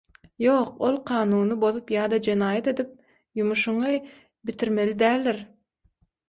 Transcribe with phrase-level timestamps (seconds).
[0.43, 2.95] Ýok ol kanuny bozup ýa-da jenaýat edip,
[3.41, 3.93] ýumuşyňňy
[4.51, 5.41] bitirmeli däldir.